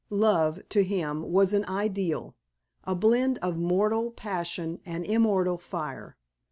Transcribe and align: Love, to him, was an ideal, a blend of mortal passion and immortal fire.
Love, 0.09 0.59
to 0.67 0.83
him, 0.83 1.21
was 1.31 1.53
an 1.53 1.63
ideal, 1.67 2.33
a 2.85 2.95
blend 2.95 3.37
of 3.43 3.55
mortal 3.57 4.09
passion 4.09 4.81
and 4.83 5.05
immortal 5.05 5.59
fire. 5.59 6.17